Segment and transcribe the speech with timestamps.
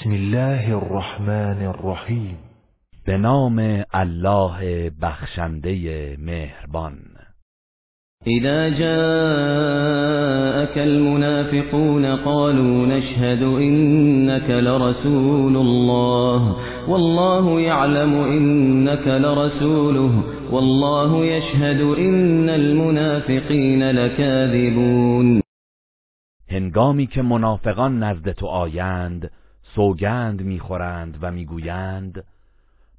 [0.00, 2.36] بسم الله الرحمن الرحیم.
[3.06, 6.94] به نام الله بخشنده مهربان.
[8.26, 8.88] إذا جاءك
[10.78, 16.56] المنافقون قالوا نشهد إنك لرسول الله.
[16.88, 20.24] والله يعلم إنك لرسوله.
[20.52, 25.42] والله يشهد إن المنافقين لكاذبون.
[26.50, 29.30] هنگامی که منافقان نزد تو آیند
[29.74, 32.24] سوگند می‌خورند و می‌گویند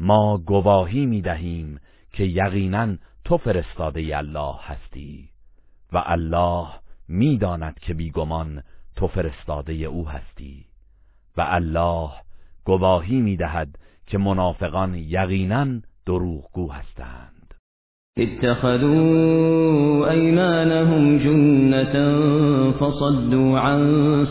[0.00, 1.80] ما گواهی می‌دهیم
[2.12, 5.28] که یقینا تو فرستاده الله هستی
[5.92, 6.66] و الله
[7.08, 8.62] می‌داند که بیگمان
[8.96, 10.64] تو فرستاده او هستی
[11.36, 12.10] و الله
[12.64, 15.66] گواهی می‌دهد که منافقان یقینا
[16.06, 17.54] دروغگو هستند.
[18.18, 21.94] اتخذوا أيمانهم جنة
[22.70, 23.80] فصدوا عن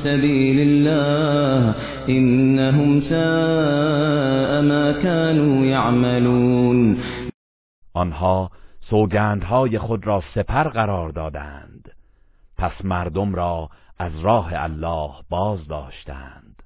[0.03, 1.75] سبيل الله
[2.09, 6.97] إنهم ساء ما كانوا يعملون.
[7.93, 8.49] آنها
[8.89, 11.91] سوگندهای خود را سپر قرار دادند.
[12.57, 16.63] پس مردم را از راه الله باز داشتند.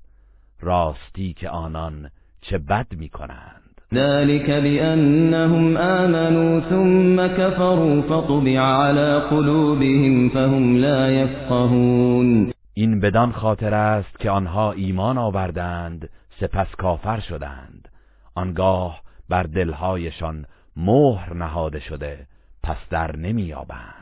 [0.61, 2.09] راستی که آنان
[2.41, 3.81] چه بد می کنند.
[3.94, 12.51] ذلك بأنهم آمنوا ثم كفروا فطبع على قلوبهم فهم لا يفقهون.
[12.73, 17.88] این بدان خاطر است که آنها ایمان آوردند سپس کافر شدند.
[18.36, 22.28] آنگاه بر دلهایشان مهر نهاده شده
[22.63, 24.00] پس در نمییابند.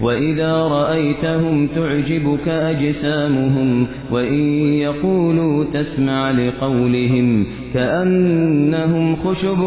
[0.00, 9.58] وإذا رأيتهم تعجبك أجسامهم وإن يقولوا تسمع لقولهم كأنهم خشب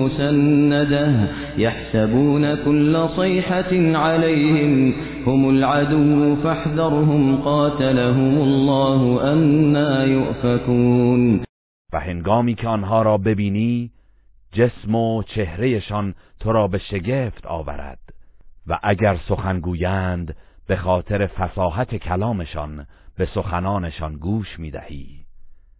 [0.00, 4.92] مسندة يحسبون كل صيحة عليهم
[5.26, 11.42] هم العدو فاحذرهم قاتلهم الله أنا يؤفكون
[11.92, 13.90] و که آنها را ببینی
[14.52, 18.01] جسم و چهرهشان تو را به شگفت آورد.
[18.66, 20.36] و اگر سخن گویند
[20.66, 22.86] به خاطر فساحت کلامشان
[23.16, 25.24] به سخنانشان گوش می‌دهی.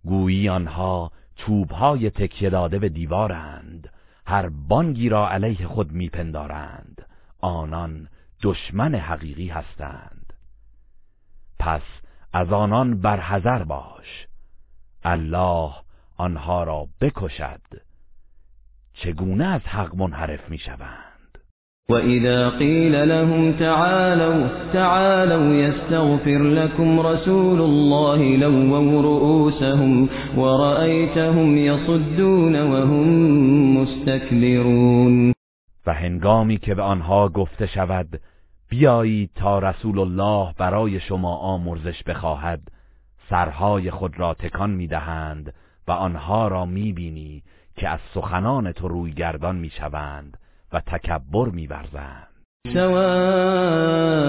[0.04, 3.92] گویی آنها چوبهای تکیه داده به دیوارند.
[4.26, 7.06] هر بانگی را علیه خود میپندارند.
[7.40, 8.08] آنان
[8.42, 10.32] دشمن حقیقی هستند.
[11.58, 11.82] پس
[12.32, 14.26] از آنان برحذر باش.
[15.04, 15.72] الله
[16.16, 17.60] آنها را بکشد.
[18.94, 21.11] چگونه از حق منحرف می‌شوند؟
[21.88, 33.06] وإذا قيل لهم تعالوا تعالوا يستغفر لكم رسول الله لووا رؤوسهم ورأيتهم يصدون وهم
[33.76, 35.32] مستكبرون.
[35.86, 38.20] و هنگامی که به آنها گفته شود
[38.68, 42.60] بیایید تا رسول الله برای شما آمرزش بخواهد.
[43.30, 45.54] سرهای خود را تکان می‌دهند
[45.88, 47.42] و آنها را می‌بینی
[47.76, 50.36] که از سخنان تو روی گردان می‌شوند.
[50.72, 52.28] و تکبر میورزند.
[52.72, 54.22] سواء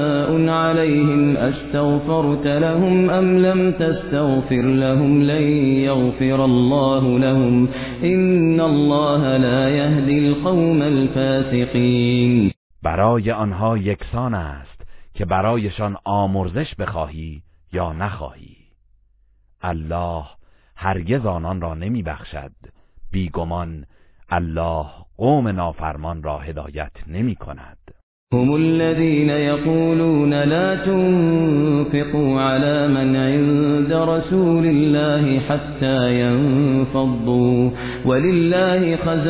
[0.49, 5.43] عليهم استغفرت لهم ام لم تستغفر لهم لن
[5.87, 7.69] يغفر الله لهم.
[8.03, 12.51] ان الله لا يهدي القوم الفاسقين
[12.83, 14.81] برای آنها یکسان است
[15.13, 17.41] که برایشان آمرزش بخواهی
[17.73, 18.57] یا نخواهی.
[19.61, 20.23] الله
[20.75, 22.51] هرگز آنان را نمی بخشد
[23.11, 23.85] بیگمان
[24.31, 24.85] الله
[25.17, 27.77] قوم نافرمان را هدایت نمی کند.
[28.33, 37.69] هم الذين يقولون لا تنفقوا على من عند رسول الله حتى ينفضوا
[38.05, 39.23] ولله خزائن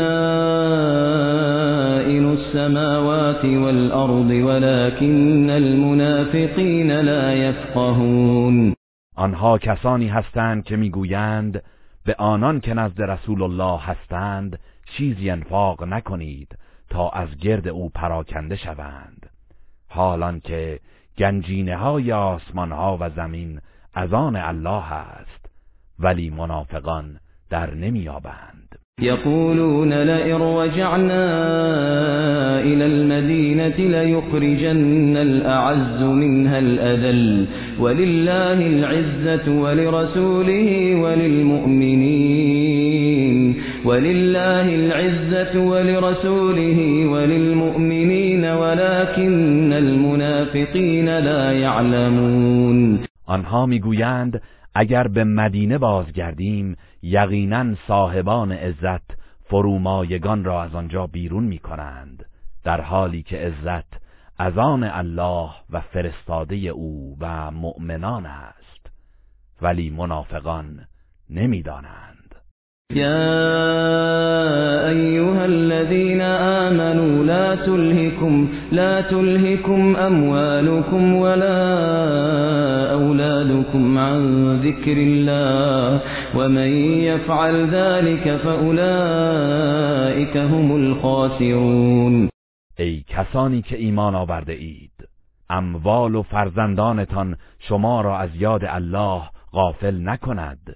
[2.33, 8.73] السماوات والأرض ولكن المنافقين لا يفقهون
[9.17, 11.61] آنها کسانی هستند که می‌گویند
[12.05, 14.59] به آنان که نزد رسول الله هستند
[14.97, 16.57] چیزی انفاق نکنید
[16.89, 19.29] تا از گرد او پراکنده شوند.
[19.89, 20.79] حالان که
[21.17, 23.61] گنجینه های آسمان ها و زمین
[23.93, 25.49] از آن الله است
[25.99, 27.19] ولی منافقان
[27.49, 31.25] در نمیابند يقولون لئن رجعنا
[32.61, 37.45] إلى المدينة ليخرجن الأعز منها الأذل
[37.79, 42.43] ولله العزة ولرسوله وللمؤمنين
[43.85, 52.99] ولله العزة ولرسوله وللمؤمنين ولكن المنافقين لا يعلمون.
[53.27, 54.41] آنها میگویند
[54.75, 59.11] اگر به مدینه بازگردیم یقینا صاحبان عزت
[59.45, 62.25] فرومایگان را از آنجا بیرون می کنند
[62.63, 64.03] در حالی که عزت
[64.37, 68.91] از آن الله و فرستاده او و مؤمنان است.
[69.61, 70.87] ولی منافقان
[71.29, 72.35] نمی‌دانند.
[77.65, 81.59] تلهكم لا تلهكم أموالكم ولا
[82.93, 84.21] أولادكم عن
[84.65, 86.01] ذكر الله
[86.35, 86.67] ومن
[87.09, 92.29] يفعل ذلك فأولئك هم الخاسرون.
[92.79, 94.91] ای کسانی که ایمان آورده اید
[95.49, 99.21] اموال و فرزندانتان شما را از یاد الله
[99.51, 100.75] غافل نکند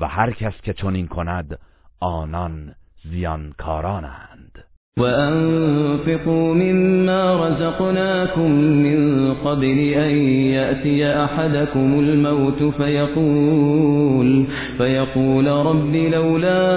[0.00, 1.58] و هر کس که چنین کند
[2.00, 2.74] آنان
[3.04, 4.67] زیانکارانند.
[4.98, 10.16] وأنفقوا مما رزقناكم من قبل أن
[10.52, 14.44] يأتي أحدكم الموت فيقول
[14.78, 16.68] فيقول رب لولا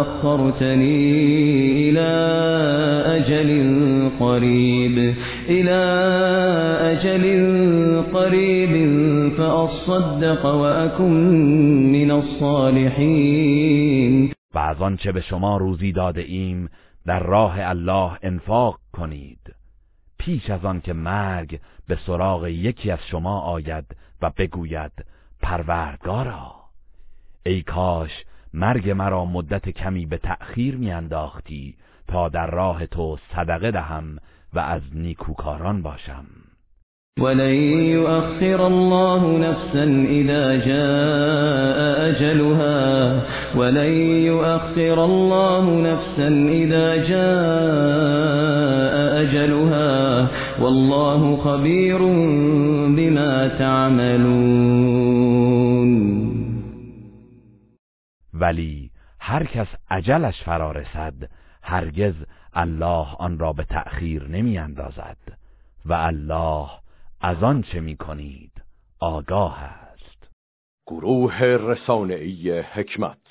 [0.00, 2.08] أخرتني إلى
[3.06, 3.50] أجل
[4.20, 5.14] قريب
[5.48, 5.80] إلى
[6.92, 7.24] أجل
[8.14, 8.74] قريب
[9.38, 11.12] فأصدق وأكن
[11.92, 13.58] من الصالحين.
[14.58, 16.70] و از آنچه به شما روزی داده ایم
[17.06, 19.54] در راه الله انفاق کنید.
[20.18, 24.92] پیش از آن که مرگ به سراغ یکی از شما آید و بگوید
[25.42, 26.54] پروردگارا.
[27.46, 28.10] ای کاش
[28.54, 31.76] مرگ مرا مدت کمی به تأخیر میانداختی
[32.08, 34.18] تا در راه تو صدقه دهم
[34.54, 36.26] و از نیکوکاران باشم.
[37.18, 43.22] ولن يؤخر الله نفسا إذا جاء أجلها.
[43.56, 43.92] ولن
[44.22, 48.28] يؤخر الله نفسا إذا جاء
[49.22, 50.28] أجلها.
[50.60, 51.98] والله خبير
[52.96, 54.98] بما تعملون.
[58.40, 61.14] ولی هر کس عجلش فرا رسد
[61.62, 62.14] هرگز
[62.56, 65.16] الله آن را به تأخیر نمی اندازد.
[65.86, 66.68] و الله
[67.20, 68.52] از آن چه می کنید؟
[69.00, 70.28] آگاه است.
[70.86, 73.18] گروه رسانه‌ای حکمت.